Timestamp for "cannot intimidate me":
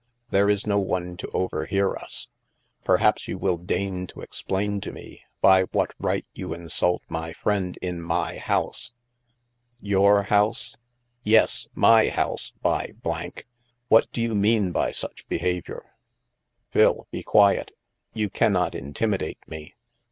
18.31-19.75